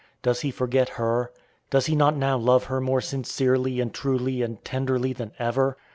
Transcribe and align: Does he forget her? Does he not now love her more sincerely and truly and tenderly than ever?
Does 0.23 0.41
he 0.41 0.49
forget 0.49 0.89
her? 0.97 1.31
Does 1.69 1.85
he 1.85 1.95
not 1.95 2.17
now 2.17 2.35
love 2.35 2.63
her 2.63 2.81
more 2.81 3.01
sincerely 3.01 3.79
and 3.79 3.93
truly 3.93 4.41
and 4.41 4.65
tenderly 4.65 5.13
than 5.13 5.29
ever? 5.37 5.77